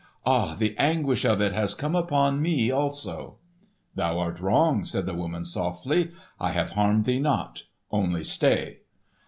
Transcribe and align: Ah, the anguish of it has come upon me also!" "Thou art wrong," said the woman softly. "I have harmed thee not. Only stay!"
Ah, 0.25 0.55
the 0.55 0.75
anguish 0.79 1.25
of 1.25 1.41
it 1.41 1.53
has 1.53 1.75
come 1.75 1.95
upon 1.95 2.41
me 2.41 2.71
also!" 2.71 3.37
"Thou 3.93 4.17
art 4.17 4.39
wrong," 4.39 4.83
said 4.83 5.05
the 5.05 5.13
woman 5.13 5.43
softly. 5.43 6.09
"I 6.39 6.53
have 6.53 6.71
harmed 6.71 7.05
thee 7.05 7.19
not. 7.19 7.65
Only 7.91 8.23
stay!" 8.23 8.79